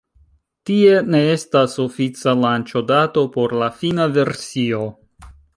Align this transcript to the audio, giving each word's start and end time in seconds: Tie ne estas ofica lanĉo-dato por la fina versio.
Tie 0.69 0.95
ne 1.15 1.19
estas 1.33 1.75
ofica 1.83 2.35
lanĉo-dato 2.45 3.27
por 3.39 3.57
la 3.65 3.71
fina 3.83 4.09
versio. 4.19 4.85